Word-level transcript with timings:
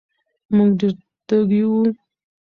مونږ 0.55 0.71
ډېر 0.79 0.93
تږي 1.27 1.63
وو 1.69 1.81